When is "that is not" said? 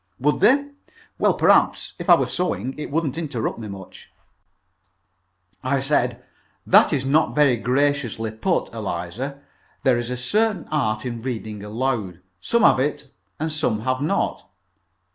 6.65-7.35